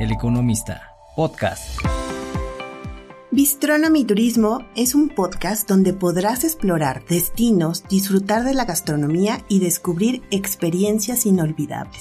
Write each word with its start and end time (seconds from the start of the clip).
El 0.00 0.12
Economista, 0.12 0.96
podcast. 1.14 1.78
Bistronomy 3.30 4.06
Turismo 4.06 4.60
es 4.74 4.94
un 4.94 5.10
podcast 5.10 5.68
donde 5.68 5.92
podrás 5.92 6.42
explorar 6.42 7.04
destinos, 7.04 7.84
disfrutar 7.86 8.44
de 8.44 8.54
la 8.54 8.64
gastronomía 8.64 9.44
y 9.46 9.60
descubrir 9.60 10.22
experiencias 10.30 11.26
inolvidables. 11.26 12.00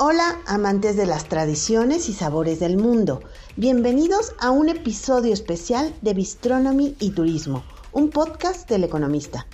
Hola 0.00 0.40
amantes 0.48 0.96
de 0.96 1.06
las 1.06 1.26
tradiciones 1.26 2.08
y 2.08 2.12
sabores 2.12 2.58
del 2.58 2.76
mundo. 2.76 3.22
Bienvenidos 3.54 4.34
a 4.40 4.50
un 4.50 4.68
episodio 4.68 5.32
especial 5.32 5.94
de 6.02 6.12
Bistronomy 6.12 6.96
y 6.98 7.10
Turismo, 7.10 7.62
un 7.92 8.10
podcast 8.10 8.68
del 8.68 8.82
economista. 8.82 9.46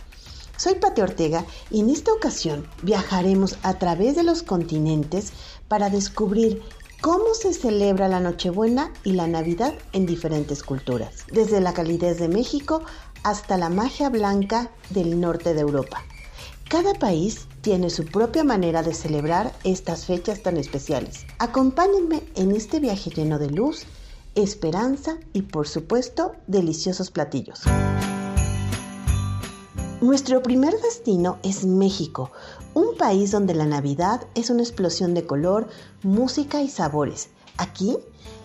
Soy 0.56 0.76
Pati 0.76 1.02
Ortega 1.02 1.44
y 1.70 1.80
en 1.80 1.90
esta 1.90 2.12
ocasión 2.12 2.66
viajaremos 2.82 3.58
a 3.62 3.74
través 3.74 4.16
de 4.16 4.22
los 4.22 4.42
continentes 4.42 5.32
para 5.68 5.90
descubrir 5.90 6.62
cómo 7.02 7.34
se 7.34 7.52
celebra 7.52 8.08
la 8.08 8.20
Nochebuena 8.20 8.90
y 9.04 9.12
la 9.12 9.26
Navidad 9.26 9.74
en 9.92 10.06
diferentes 10.06 10.62
culturas, 10.62 11.24
desde 11.30 11.60
la 11.60 11.74
calidez 11.74 12.18
de 12.18 12.28
México 12.28 12.82
hasta 13.22 13.58
la 13.58 13.68
magia 13.68 14.08
blanca 14.08 14.70
del 14.90 15.20
norte 15.20 15.52
de 15.52 15.60
Europa. 15.60 16.02
Cada 16.68 16.94
país 16.94 17.46
tiene 17.60 17.90
su 17.90 18.06
propia 18.06 18.42
manera 18.42 18.82
de 18.82 18.94
celebrar 18.94 19.52
estas 19.62 20.06
fechas 20.06 20.42
tan 20.42 20.56
especiales. 20.56 21.26
Acompáñenme 21.38 22.22
en 22.34 22.52
este 22.52 22.80
viaje 22.80 23.10
lleno 23.10 23.38
de 23.38 23.50
luz, 23.50 23.84
esperanza 24.34 25.18
y 25.32 25.42
por 25.42 25.68
supuesto 25.68 26.32
deliciosos 26.46 27.10
platillos. 27.10 27.62
Nuestro 30.06 30.40
primer 30.40 30.72
destino 30.82 31.38
es 31.42 31.64
México, 31.64 32.30
un 32.74 32.96
país 32.96 33.32
donde 33.32 33.56
la 33.56 33.66
Navidad 33.66 34.20
es 34.36 34.50
una 34.50 34.62
explosión 34.62 35.14
de 35.14 35.26
color, 35.26 35.66
música 36.04 36.62
y 36.62 36.68
sabores. 36.68 37.30
Aquí, 37.56 37.96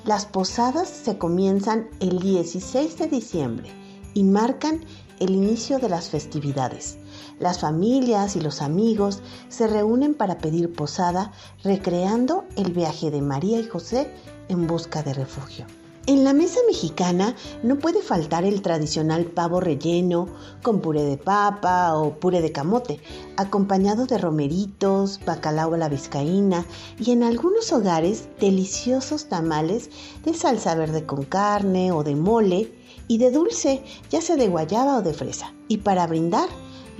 las 0.03 0.25
posadas 0.25 0.89
se 0.89 1.19
comienzan 1.19 1.87
el 1.99 2.17
16 2.17 2.97
de 2.97 3.05
diciembre 3.05 3.69
y 4.15 4.23
marcan 4.23 4.81
el 5.19 5.35
inicio 5.35 5.77
de 5.77 5.89
las 5.89 6.09
festividades. 6.09 6.97
Las 7.39 7.59
familias 7.59 8.35
y 8.35 8.41
los 8.41 8.63
amigos 8.63 9.19
se 9.49 9.67
reúnen 9.67 10.15
para 10.15 10.39
pedir 10.39 10.73
posada, 10.73 11.31
recreando 11.63 12.43
el 12.55 12.73
viaje 12.73 13.11
de 13.11 13.21
María 13.21 13.59
y 13.59 13.67
José 13.67 14.11
en 14.49 14.65
busca 14.65 15.03
de 15.03 15.13
refugio. 15.13 15.67
En 16.07 16.23
la 16.23 16.33
mesa 16.33 16.59
mexicana 16.65 17.35
no 17.61 17.77
puede 17.77 18.01
faltar 18.01 18.43
el 18.43 18.63
tradicional 18.63 19.25
pavo 19.25 19.59
relleno 19.59 20.27
con 20.63 20.81
puré 20.81 21.03
de 21.03 21.17
papa 21.17 21.95
o 21.95 22.19
puré 22.19 22.41
de 22.41 22.51
camote, 22.51 22.99
acompañado 23.37 24.07
de 24.07 24.17
romeritos, 24.17 25.19
bacalao 25.23 25.75
a 25.75 25.77
la 25.77 25.89
vizcaína 25.89 26.65
y 26.97 27.11
en 27.11 27.21
algunos 27.21 27.71
hogares 27.71 28.29
deliciosos 28.39 29.25
tamales 29.25 29.91
de 30.25 30.33
salsa 30.33 30.73
verde 30.73 31.05
con 31.05 31.23
carne 31.23 31.91
o 31.91 32.03
de 32.03 32.15
mole 32.15 32.73
y 33.07 33.19
de 33.19 33.29
dulce, 33.29 33.83
ya 34.09 34.21
sea 34.21 34.37
de 34.37 34.47
guayaba 34.47 34.97
o 34.97 35.01
de 35.03 35.13
fresa. 35.13 35.53
Y 35.67 35.77
para 35.77 36.07
brindar, 36.07 36.49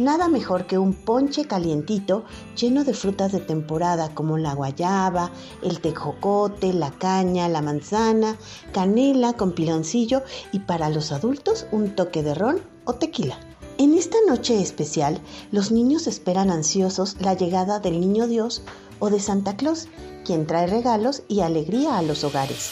Nada 0.02 0.30
mejor 0.30 0.66
que 0.66 0.80
un 0.80 0.96
ponche 0.96 1.46
calientito 1.46 2.24
lleno 2.60 2.84
de 2.84 2.96
frutas 2.96 3.32
de 3.32 3.40
temporada 3.40 4.16
como 4.16 4.40
la 4.40 4.56
guayaba, 4.56 5.30
el 5.62 5.80
tejocote, 5.80 6.74
la 6.74 6.90
caña, 6.90 7.48
la 7.48 7.62
manzana, 7.62 8.36
canela 8.74 9.34
con 9.34 9.52
piloncillo 9.52 10.24
y 10.52 10.58
para 10.58 10.90
los 10.90 11.12
adultos 11.12 11.68
un 11.72 11.96
toque 11.96 12.24
de 12.24 12.34
ron 12.34 12.62
o 12.86 12.94
tequila. 12.94 13.38
En 13.78 13.94
esta 13.94 14.18
noche 14.28 14.60
especial, 14.60 15.22
los 15.52 15.72
niños 15.72 16.08
esperan 16.08 16.50
ansiosos 16.50 17.18
la 17.20 17.36
llegada 17.36 17.80
del 17.80 18.00
Niño 18.00 18.26
Dios 18.26 18.64
o 18.98 19.12
de 19.12 19.20
Santa 19.20 19.56
Claus, 19.56 19.88
quien 20.26 20.48
trae 20.48 20.66
regalos 20.66 21.22
y 21.28 21.42
alegría 21.42 22.00
a 22.00 22.02
los 22.02 22.24
hogares. 22.24 22.72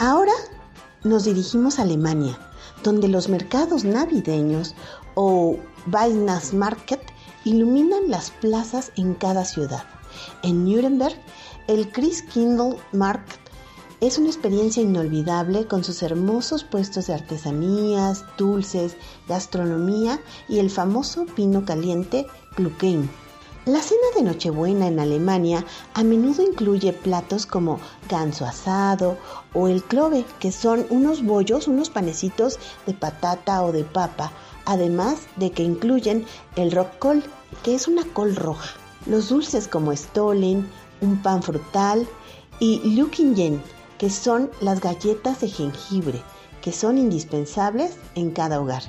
Ahora 0.00 0.34
nos 1.04 1.24
dirigimos 1.24 1.78
a 1.78 1.82
Alemania, 1.82 2.36
donde 2.82 3.08
los 3.08 3.28
mercados 3.28 3.84
navideños 3.84 4.74
o 5.14 5.56
Weihnachtsmarkt 5.92 7.10
iluminan 7.44 8.10
las 8.10 8.30
plazas 8.30 8.92
en 8.96 9.14
cada 9.14 9.44
ciudad. 9.44 9.84
En 10.42 10.64
Nuremberg, 10.64 11.16
el 11.66 11.90
Christkindlmarkt 11.90 13.48
es 14.00 14.16
una 14.16 14.28
experiencia 14.28 14.82
inolvidable 14.82 15.66
con 15.66 15.82
sus 15.82 16.02
hermosos 16.02 16.62
puestos 16.62 17.08
de 17.08 17.14
artesanías, 17.14 18.24
dulces, 18.36 18.96
gastronomía 19.28 20.20
y 20.48 20.60
el 20.60 20.70
famoso 20.70 21.26
vino 21.36 21.64
caliente 21.64 22.26
Glühwein. 22.56 23.10
La 23.68 23.82
cena 23.82 24.00
de 24.16 24.22
Nochebuena 24.22 24.86
en 24.86 24.98
Alemania 24.98 25.62
a 25.92 26.02
menudo 26.02 26.42
incluye 26.42 26.94
platos 26.94 27.44
como 27.44 27.78
ganso 28.08 28.46
asado 28.46 29.18
o 29.52 29.68
el 29.68 29.84
clove, 29.84 30.24
que 30.38 30.52
son 30.52 30.86
unos 30.88 31.22
bollos, 31.22 31.68
unos 31.68 31.90
panecitos 31.90 32.58
de 32.86 32.94
patata 32.94 33.62
o 33.62 33.70
de 33.70 33.84
papa 33.84 34.32
además 34.64 35.18
de 35.36 35.50
que 35.50 35.64
incluyen 35.64 36.24
el 36.56 36.72
rockcol, 36.72 37.22
que 37.62 37.74
es 37.74 37.88
una 37.88 38.04
col 38.14 38.36
roja. 38.36 38.70
Los 39.04 39.28
dulces 39.28 39.68
como 39.68 39.94
Stollen, 39.94 40.66
un 41.02 41.20
pan 41.20 41.42
frutal 41.42 42.08
y 42.60 42.96
Lukingen, 42.96 43.62
que 43.98 44.08
son 44.08 44.50
las 44.62 44.80
galletas 44.80 45.42
de 45.42 45.48
jengibre, 45.50 46.22
que 46.62 46.72
son 46.72 46.96
indispensables 46.96 47.96
en 48.14 48.30
cada 48.30 48.62
hogar. 48.62 48.82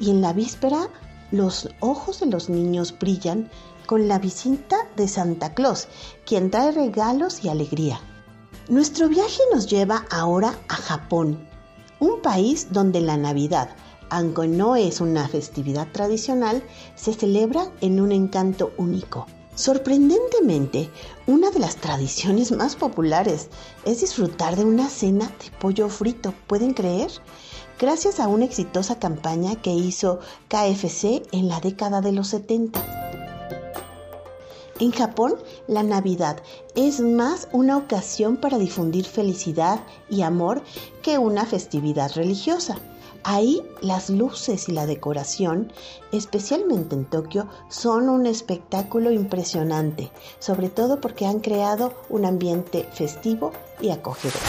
Y 0.00 0.10
en 0.10 0.22
la 0.22 0.32
víspera, 0.32 0.88
los 1.30 1.68
ojos 1.78 2.18
de 2.18 2.26
los 2.26 2.48
niños 2.48 2.92
brillan 2.98 3.48
con 3.88 4.06
la 4.06 4.18
visita 4.18 4.76
de 4.96 5.08
Santa 5.08 5.54
Claus, 5.54 5.88
quien 6.26 6.50
trae 6.50 6.72
regalos 6.72 7.42
y 7.42 7.48
alegría. 7.48 7.98
Nuestro 8.68 9.08
viaje 9.08 9.40
nos 9.50 9.66
lleva 9.66 10.04
ahora 10.10 10.58
a 10.68 10.74
Japón, 10.74 11.48
un 11.98 12.20
país 12.20 12.68
donde 12.70 13.00
la 13.00 13.16
Navidad, 13.16 13.70
aunque 14.10 14.46
no 14.46 14.76
es 14.76 15.00
una 15.00 15.26
festividad 15.26 15.88
tradicional, 15.90 16.62
se 16.96 17.14
celebra 17.14 17.72
en 17.80 17.98
un 17.98 18.12
encanto 18.12 18.72
único. 18.76 19.26
Sorprendentemente, 19.54 20.90
una 21.26 21.50
de 21.50 21.58
las 21.58 21.76
tradiciones 21.76 22.52
más 22.52 22.76
populares 22.76 23.48
es 23.86 24.02
disfrutar 24.02 24.56
de 24.56 24.66
una 24.66 24.90
cena 24.90 25.32
de 25.42 25.50
pollo 25.58 25.88
frito, 25.88 26.34
¿pueden 26.46 26.74
creer? 26.74 27.10
Gracias 27.80 28.20
a 28.20 28.28
una 28.28 28.44
exitosa 28.44 28.98
campaña 28.98 29.56
que 29.62 29.72
hizo 29.72 30.20
KFC 30.48 31.22
en 31.32 31.48
la 31.48 31.60
década 31.60 32.02
de 32.02 32.12
los 32.12 32.28
70. 32.28 33.07
En 34.80 34.92
Japón, 34.92 35.34
la 35.66 35.82
Navidad 35.82 36.36
es 36.76 37.00
más 37.00 37.48
una 37.52 37.76
ocasión 37.76 38.36
para 38.36 38.58
difundir 38.58 39.04
felicidad 39.06 39.80
y 40.08 40.22
amor 40.22 40.62
que 41.02 41.18
una 41.18 41.46
festividad 41.46 42.12
religiosa. 42.14 42.76
Ahí 43.24 43.60
las 43.80 44.08
luces 44.08 44.68
y 44.68 44.72
la 44.72 44.86
decoración, 44.86 45.72
especialmente 46.12 46.94
en 46.94 47.04
Tokio, 47.04 47.48
son 47.68 48.08
un 48.08 48.26
espectáculo 48.26 49.10
impresionante, 49.10 50.12
sobre 50.38 50.68
todo 50.68 51.00
porque 51.00 51.26
han 51.26 51.40
creado 51.40 51.92
un 52.08 52.24
ambiente 52.24 52.88
festivo 52.92 53.50
y 53.80 53.90
acogedor. 53.90 54.40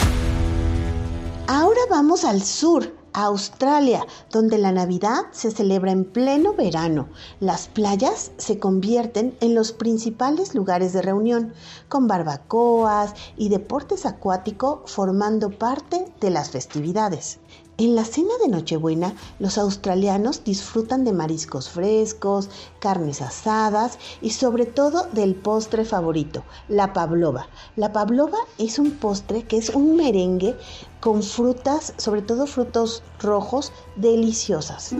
Ahora 1.48 1.80
vamos 1.90 2.24
al 2.24 2.42
sur, 2.42 2.94
a 3.12 3.24
Australia, 3.24 4.06
donde 4.30 4.58
la 4.58 4.72
Navidad 4.72 5.26
se 5.32 5.50
celebra 5.50 5.92
en 5.92 6.04
pleno 6.04 6.54
verano. 6.54 7.08
Las 7.40 7.68
playas 7.68 8.32
se 8.36 8.58
convierten 8.58 9.36
en 9.40 9.54
los 9.54 9.72
principales 9.72 10.54
lugares 10.54 10.92
de 10.92 11.02
reunión, 11.02 11.52
con 11.88 12.06
barbacoas 12.06 13.14
y 13.36 13.48
deportes 13.48 14.06
acuáticos 14.06 14.90
formando 14.90 15.50
parte 15.50 16.12
de 16.20 16.30
las 16.30 16.50
festividades. 16.50 17.38
En 17.80 17.96
la 17.96 18.04
cena 18.04 18.34
de 18.42 18.50
Nochebuena, 18.50 19.14
los 19.38 19.56
australianos 19.56 20.44
disfrutan 20.44 21.02
de 21.02 21.14
mariscos 21.14 21.70
frescos, 21.70 22.50
carnes 22.78 23.22
asadas 23.22 23.98
y 24.20 24.32
sobre 24.32 24.66
todo 24.66 25.06
del 25.14 25.34
postre 25.34 25.86
favorito, 25.86 26.44
la 26.68 26.92
pavlova. 26.92 27.48
La 27.76 27.90
pavlova 27.90 28.36
es 28.58 28.78
un 28.78 28.90
postre 28.90 29.44
que 29.44 29.56
es 29.56 29.70
un 29.70 29.96
merengue 29.96 30.58
con 31.00 31.22
frutas, 31.22 31.94
sobre 31.96 32.20
todo 32.20 32.46
frutos 32.46 33.02
rojos, 33.18 33.72
deliciosas. 33.96 34.94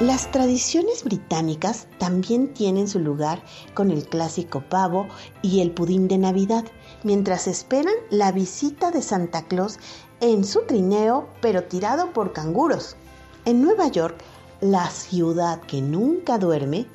Las 0.00 0.30
tradiciones 0.30 1.02
británicas 1.02 1.88
también 1.98 2.54
tienen 2.54 2.86
su 2.86 3.00
lugar 3.00 3.42
con 3.74 3.90
el 3.90 4.08
clásico 4.08 4.62
pavo 4.68 5.08
y 5.42 5.60
el 5.60 5.72
pudín 5.72 6.06
de 6.06 6.18
Navidad, 6.18 6.64
mientras 7.02 7.48
esperan 7.48 7.94
la 8.08 8.30
visita 8.30 8.92
de 8.92 9.02
Santa 9.02 9.46
Claus 9.48 9.78
en 10.20 10.44
su 10.44 10.62
trineo, 10.62 11.28
pero 11.40 11.64
tirado 11.64 12.12
por 12.12 12.32
canguros. 12.32 12.96
En 13.44 13.62
Nueva 13.62 13.88
York, 13.88 14.16
la 14.60 14.90
ciudad 14.90 15.60
que 15.60 15.80
nunca 15.80 16.38
duerme, 16.38 16.86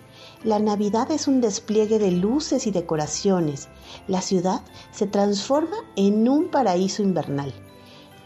la 0.43 0.59
Navidad 0.59 1.09
es 1.11 1.27
un 1.27 1.39
despliegue 1.39 1.99
de 1.99 2.11
luces 2.11 2.67
y 2.67 2.71
decoraciones. 2.71 3.69
La 4.07 4.21
ciudad 4.21 4.61
se 4.91 5.07
transforma 5.07 5.77
en 5.95 6.27
un 6.27 6.49
paraíso 6.49 7.01
invernal. 7.01 7.53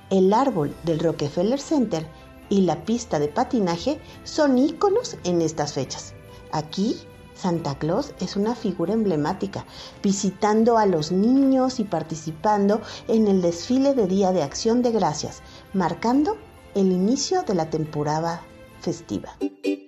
El 0.09 0.33
árbol 0.33 0.75
del 0.83 0.99
Rockefeller 0.99 1.59
Center 1.59 2.07
y 2.49 2.61
la 2.61 2.83
pista 2.85 3.19
de 3.19 3.27
patinaje 3.27 3.99
son 4.23 4.57
íconos 4.57 5.17
en 5.25 5.41
estas 5.41 5.73
fechas. 5.73 6.13
Aquí 6.51 6.97
Santa 7.37 7.77
Claus 7.77 8.13
es 8.19 8.35
una 8.35 8.55
figura 8.55 8.93
emblemática, 8.93 9.65
visitando 10.01 10.77
a 10.77 10.87
los 10.87 11.11
niños 11.11 11.79
y 11.79 11.83
participando 11.83 12.81
en 13.07 13.27
el 13.27 13.41
desfile 13.41 13.93
de 13.93 14.07
Día 14.07 14.31
de 14.31 14.41
Acción 14.41 14.81
de 14.81 14.91
Gracias, 14.91 15.41
marcando 15.73 16.37
el 16.73 16.91
inicio 16.91 17.43
de 17.43 17.53
la 17.53 17.69
temporada 17.69 18.41
festiva. 18.81 19.35
En 19.39 19.85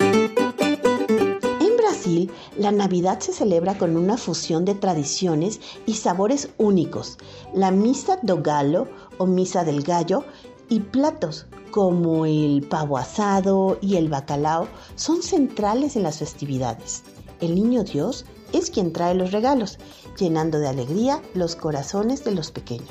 Brasil, 1.78 2.31
la 2.57 2.72
Navidad 2.72 3.19
se 3.19 3.34
celebra 3.34 3.78
con 3.78 3.98
una 3.98 4.18
fusión 4.18 4.63
de 4.63 4.75
tradiciones 4.75 5.60
y 5.88 5.96
sabores 5.96 6.50
únicos. 6.57 7.18
La 7.54 7.72
Misa 7.72 8.19
do 8.22 8.44
Galo 8.44 8.88
o 9.18 9.25
Misa 9.25 9.63
del 9.63 9.81
Gallo 9.81 10.24
y 10.69 10.81
platos 10.81 11.48
como 11.72 12.25
el 12.25 12.66
pavo 12.68 12.98
asado 12.98 13.78
y 13.81 13.96
el 13.96 14.10
bacalao 14.10 14.68
son 14.96 15.22
centrales 15.22 15.96
en 15.96 16.04
las 16.04 16.19
festividades. 16.19 17.04
El 17.41 17.56
niño 17.56 17.83
Dios 17.83 18.25
es 18.53 18.69
quien 18.69 18.91
trae 18.91 19.15
los 19.15 19.31
regalos, 19.31 19.77
llenando 20.18 20.59
de 20.59 20.68
alegría 20.68 21.21
los 21.33 21.56
corazones 21.56 22.24
de 22.24 22.31
los 22.33 22.51
pequeños. 22.51 22.89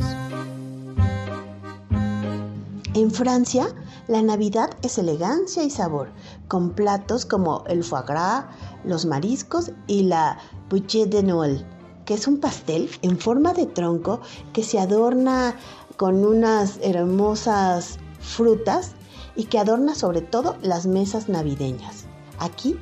En 2.94 3.10
Francia, 3.10 3.68
la 4.08 4.22
Navidad 4.22 4.70
es 4.82 4.98
elegancia 4.98 5.62
y 5.62 5.70
sabor, 5.70 6.08
con 6.48 6.70
platos 6.70 7.26
como 7.26 7.62
el 7.66 7.84
foie 7.84 8.02
gras, 8.06 8.46
los 8.84 9.04
mariscos 9.04 9.70
y 9.86 10.04
la 10.04 10.38
bouchée 10.68 11.06
de 11.06 11.22
Noël, 11.22 11.64
que 12.06 12.14
es 12.14 12.26
un 12.26 12.40
pastel 12.40 12.90
en 13.02 13.18
forma 13.18 13.52
de 13.52 13.66
tronco 13.66 14.20
que 14.52 14.64
se 14.64 14.80
adorna 14.80 15.54
con 15.96 16.24
unas 16.24 16.78
hermosas 16.82 17.98
frutas 18.18 18.92
y 19.36 19.44
que 19.44 19.58
adorna 19.58 19.94
sobre 19.94 20.22
todo 20.22 20.56
las 20.62 20.86
mesas 20.86 21.28
navideñas. 21.28 22.06
Aquí, 22.40 22.76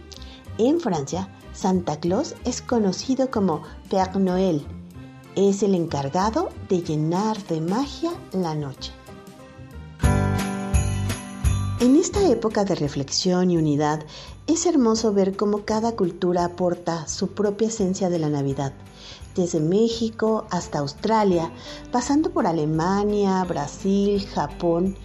en 0.58 0.80
Francia, 0.80 1.28
Santa 1.56 1.98
Claus 1.98 2.34
es 2.44 2.60
conocido 2.60 3.30
como 3.30 3.62
Père 3.88 4.18
Noël. 4.18 4.66
Es 5.36 5.62
el 5.62 5.74
encargado 5.74 6.50
de 6.68 6.82
llenar 6.82 7.42
de 7.46 7.62
magia 7.62 8.12
la 8.32 8.54
noche. 8.54 8.92
En 11.80 11.96
esta 11.96 12.28
época 12.28 12.64
de 12.64 12.74
reflexión 12.74 13.50
y 13.50 13.56
unidad, 13.56 14.04
es 14.46 14.66
hermoso 14.66 15.12
ver 15.14 15.36
cómo 15.36 15.64
cada 15.64 15.96
cultura 15.96 16.44
aporta 16.44 17.08
su 17.08 17.28
propia 17.28 17.68
esencia 17.68 18.10
de 18.10 18.18
la 18.18 18.28
Navidad 18.28 18.72
desde 19.34 19.60
México 19.60 20.46
hasta 20.50 20.78
Australia, 20.78 21.52
pasando 21.92 22.30
por 22.30 22.46
Alemania, 22.46 23.44
Brasil, 23.44 24.26
Japón. 24.26 24.96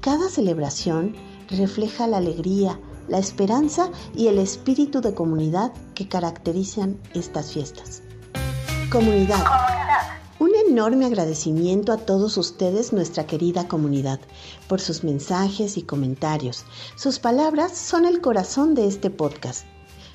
Cada 0.00 0.30
celebración 0.30 1.14
refleja 1.48 2.06
la 2.06 2.18
alegría, 2.18 2.78
la 3.10 3.18
esperanza 3.18 3.90
y 4.16 4.28
el 4.28 4.38
espíritu 4.38 5.00
de 5.00 5.12
comunidad 5.12 5.72
que 5.94 6.08
caracterizan 6.08 6.98
estas 7.12 7.52
fiestas. 7.52 8.02
Comunidad. 8.90 9.44
Un 10.38 10.50
enorme 10.68 11.04
agradecimiento 11.04 11.92
a 11.92 11.98
todos 11.98 12.38
ustedes, 12.38 12.92
nuestra 12.94 13.26
querida 13.26 13.68
comunidad, 13.68 14.20
por 14.68 14.80
sus 14.80 15.04
mensajes 15.04 15.76
y 15.76 15.82
comentarios. 15.82 16.64
Sus 16.96 17.18
palabras 17.18 17.76
son 17.76 18.06
el 18.06 18.22
corazón 18.22 18.74
de 18.74 18.86
este 18.86 19.10
podcast. 19.10 19.66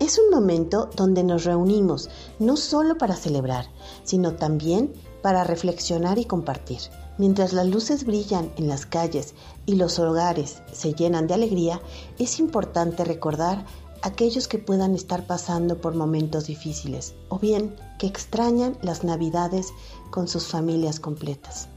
Es 0.00 0.18
un 0.18 0.30
momento 0.30 0.90
donde 0.96 1.22
nos 1.22 1.44
reunimos 1.44 2.10
no 2.38 2.56
solo 2.56 2.98
para 2.98 3.14
celebrar, 3.14 3.66
sino 4.02 4.34
también 4.34 4.92
para 5.22 5.44
reflexionar 5.44 6.18
y 6.18 6.24
compartir. 6.24 6.80
Mientras 7.18 7.52
las 7.52 7.66
luces 7.66 8.04
brillan 8.04 8.50
en 8.56 8.68
las 8.68 8.86
calles 8.86 9.34
y 9.64 9.76
los 9.76 9.98
hogares 9.98 10.62
se 10.72 10.94
llenan 10.94 11.26
de 11.26 11.34
alegría, 11.34 11.80
es 12.18 12.40
importante 12.40 13.04
recordar 13.04 13.64
aquellos 14.02 14.48
que 14.48 14.58
puedan 14.58 14.94
estar 14.94 15.26
pasando 15.26 15.80
por 15.80 15.94
momentos 15.94 16.46
difíciles 16.46 17.14
o 17.28 17.38
bien 17.38 17.74
que 17.98 18.06
extrañan 18.06 18.76
las 18.82 19.04
navidades 19.04 19.72
con 20.10 20.28
sus 20.28 20.48
familias 20.48 21.00
completas. 21.00 21.68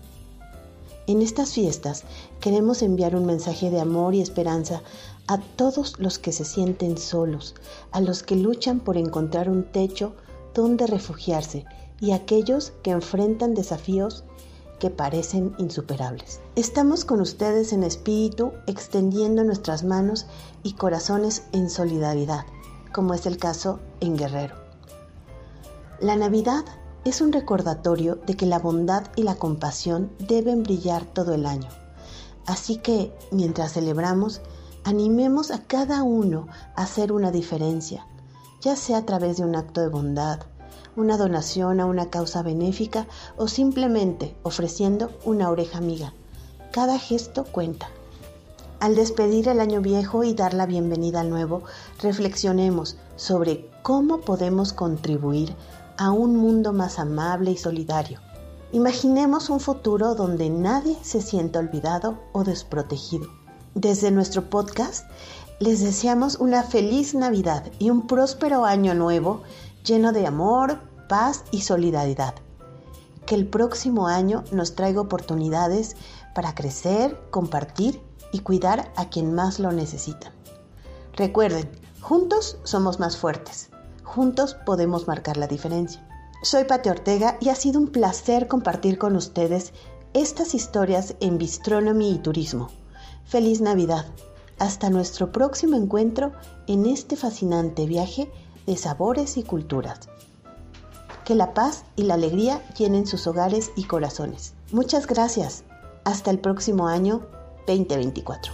En 1.07 1.21
estas 1.21 1.53
fiestas 1.53 2.03
queremos 2.41 2.81
enviar 2.81 3.15
un 3.15 3.27
mensaje 3.27 3.69
de 3.69 3.79
amor 3.79 4.15
y 4.15 4.21
esperanza 4.21 4.81
a 5.27 5.39
todos 5.39 5.99
los 5.99 6.17
que 6.17 6.31
se 6.31 6.45
sienten 6.45 6.97
solos, 6.97 7.53
a 7.91 8.01
los 8.01 8.23
que 8.23 8.35
luchan 8.35 8.79
por 8.79 8.97
encontrar 8.97 9.47
un 9.47 9.63
techo 9.63 10.15
donde 10.55 10.87
refugiarse 10.87 11.65
y 12.01 12.11
a 12.11 12.15
aquellos 12.15 12.73
que 12.81 12.91
enfrentan 12.91 13.53
desafíos 13.53 14.23
que 14.79 14.89
parecen 14.89 15.55
insuperables. 15.57 16.41
Estamos 16.55 17.05
con 17.05 17.21
ustedes 17.21 17.73
en 17.73 17.83
espíritu, 17.83 18.51
extendiendo 18.67 19.43
nuestras 19.43 19.83
manos 19.83 20.25
y 20.63 20.73
corazones 20.73 21.43
en 21.51 21.69
solidaridad, 21.69 22.45
como 22.93 23.13
es 23.13 23.25
el 23.25 23.37
caso 23.37 23.79
en 23.99 24.17
Guerrero. 24.17 24.55
La 25.99 26.15
Navidad 26.15 26.65
es 27.05 27.21
un 27.21 27.31
recordatorio 27.31 28.15
de 28.15 28.35
que 28.35 28.45
la 28.45 28.59
bondad 28.59 29.03
y 29.15 29.23
la 29.23 29.35
compasión 29.35 30.11
deben 30.19 30.63
brillar 30.63 31.05
todo 31.05 31.33
el 31.33 31.45
año. 31.45 31.69
Así 32.45 32.77
que, 32.77 33.15
mientras 33.31 33.73
celebramos, 33.73 34.41
animemos 34.83 35.51
a 35.51 35.63
cada 35.63 36.03
uno 36.03 36.47
a 36.75 36.83
hacer 36.83 37.11
una 37.11 37.31
diferencia, 37.31 38.07
ya 38.61 38.75
sea 38.75 38.97
a 38.97 39.05
través 39.05 39.37
de 39.37 39.43
un 39.43 39.55
acto 39.55 39.81
de 39.81 39.89
bondad, 39.89 40.39
una 40.95 41.17
donación 41.17 41.79
a 41.79 41.85
una 41.85 42.09
causa 42.09 42.41
benéfica 42.41 43.07
o 43.37 43.47
simplemente 43.47 44.35
ofreciendo 44.43 45.11
una 45.25 45.49
oreja 45.49 45.77
amiga. 45.77 46.13
Cada 46.71 46.99
gesto 46.99 47.45
cuenta. 47.45 47.89
Al 48.79 48.95
despedir 48.95 49.47
el 49.47 49.59
año 49.59 49.81
viejo 49.81 50.23
y 50.23 50.33
dar 50.33 50.53
la 50.53 50.65
bienvenida 50.65 51.21
al 51.21 51.29
nuevo, 51.29 51.63
reflexionemos 52.01 52.97
sobre 53.15 53.69
cómo 53.81 54.21
podemos 54.21 54.73
contribuir 54.73 55.55
a 55.97 56.11
un 56.11 56.35
mundo 56.35 56.73
más 56.73 56.99
amable 56.99 57.51
y 57.51 57.57
solidario. 57.57 58.19
Imaginemos 58.71 59.49
un 59.49 59.59
futuro 59.59 60.15
donde 60.15 60.49
nadie 60.49 60.97
se 61.01 61.21
sienta 61.21 61.59
olvidado 61.59 62.19
o 62.33 62.43
desprotegido. 62.43 63.27
Desde 63.73 64.11
nuestro 64.11 64.49
podcast 64.49 65.05
les 65.59 65.79
deseamos 65.79 66.35
una 66.35 66.63
feliz 66.63 67.15
Navidad 67.15 67.63
y 67.79 67.89
un 67.89 68.07
próspero 68.07 68.65
año 68.65 68.93
nuevo 68.93 69.43
lleno 69.85 70.11
de 70.11 70.25
amor, 70.27 70.79
paz 71.07 71.43
y 71.51 71.61
solidaridad. 71.61 72.35
Que 73.25 73.35
el 73.35 73.47
próximo 73.47 74.07
año 74.07 74.43
nos 74.51 74.75
traiga 74.75 75.01
oportunidades 75.01 75.95
para 76.33 76.53
crecer, 76.53 77.19
compartir 77.29 78.01
y 78.31 78.39
cuidar 78.39 78.91
a 78.95 79.09
quien 79.09 79.33
más 79.33 79.59
lo 79.59 79.71
necesita. 79.71 80.33
Recuerden, 81.13 81.69
juntos 82.01 82.57
somos 82.63 82.99
más 82.99 83.17
fuertes. 83.17 83.69
Juntos 84.03 84.55
podemos 84.65 85.07
marcar 85.07 85.37
la 85.37 85.47
diferencia. 85.47 86.05
Soy 86.43 86.65
Pati 86.65 86.89
Ortega 86.89 87.37
y 87.39 87.49
ha 87.49 87.55
sido 87.55 87.79
un 87.79 87.87
placer 87.87 88.47
compartir 88.47 88.97
con 88.97 89.15
ustedes 89.15 89.73
estas 90.13 90.53
historias 90.53 91.15
en 91.19 91.37
Bistronomy 91.37 92.11
y 92.11 92.19
Turismo. 92.19 92.69
Feliz 93.23 93.61
Navidad. 93.61 94.05
Hasta 94.59 94.89
nuestro 94.89 95.31
próximo 95.31 95.75
encuentro 95.75 96.31
en 96.67 96.85
este 96.85 97.15
fascinante 97.15 97.85
viaje 97.85 98.31
de 98.65 98.77
sabores 98.77 99.37
y 99.37 99.43
culturas. 99.43 100.09
Que 101.23 101.35
la 101.35 101.53
paz 101.53 101.85
y 101.95 102.03
la 102.03 102.13
alegría 102.15 102.61
llenen 102.75 103.07
sus 103.07 103.27
hogares 103.27 103.71
y 103.75 103.85
corazones. 103.85 104.53
Muchas 104.71 105.07
gracias. 105.07 105.63
Hasta 106.03 106.31
el 106.31 106.39
próximo 106.39 106.87
año 106.87 107.25
2024. 107.67 108.53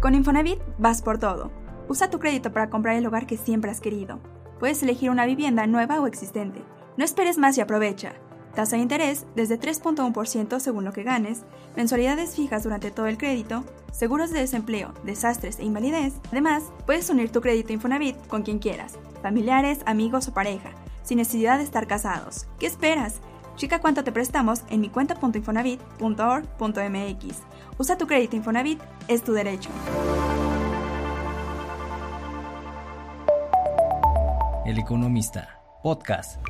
Con 0.00 0.14
Infonavit 0.14 0.58
vas 0.78 1.02
por 1.02 1.18
todo 1.18 1.62
Usa 1.88 2.08
tu 2.08 2.18
crédito 2.18 2.52
para 2.52 2.70
comprar 2.70 2.96
el 2.96 3.06
hogar 3.06 3.26
que 3.26 3.36
siempre 3.36 3.70
has 3.70 3.80
querido. 3.80 4.18
Puedes 4.58 4.82
elegir 4.82 5.10
una 5.10 5.26
vivienda 5.26 5.66
nueva 5.66 6.00
o 6.00 6.06
existente. 6.06 6.64
No 6.96 7.04
esperes 7.04 7.38
más 7.38 7.58
y 7.58 7.60
aprovecha. 7.60 8.14
Tasa 8.54 8.76
de 8.76 8.82
interés 8.82 9.26
desde 9.34 9.58
3.1% 9.58 10.60
según 10.60 10.84
lo 10.84 10.92
que 10.92 11.02
ganes, 11.02 11.40
mensualidades 11.74 12.36
fijas 12.36 12.62
durante 12.62 12.90
todo 12.90 13.06
el 13.06 13.16
crédito, 13.16 13.64
seguros 13.92 14.30
de 14.30 14.40
desempleo, 14.40 14.92
desastres 15.04 15.58
e 15.58 15.64
invalidez. 15.64 16.12
Además, 16.30 16.64
puedes 16.84 17.08
unir 17.08 17.30
tu 17.30 17.40
crédito 17.40 17.72
Infonavit 17.72 18.14
con 18.26 18.42
quien 18.42 18.58
quieras, 18.58 18.98
familiares, 19.22 19.78
amigos 19.86 20.28
o 20.28 20.34
pareja, 20.34 20.72
sin 21.02 21.16
necesidad 21.18 21.56
de 21.58 21.64
estar 21.64 21.86
casados. 21.86 22.46
¿Qué 22.58 22.66
esperas? 22.66 23.20
Chica 23.56 23.80
cuánto 23.80 24.04
te 24.04 24.12
prestamos 24.12 24.62
en 24.70 24.80
mi 24.80 24.90
cuenta.infonavit.org.mx. 24.90 27.36
Usa 27.78 27.96
tu 27.96 28.06
crédito 28.06 28.36
Infonavit, 28.36 28.82
es 29.08 29.22
tu 29.22 29.32
derecho. 29.32 29.70
El 34.64 34.78
Economista, 34.78 35.60
podcast. 35.82 36.40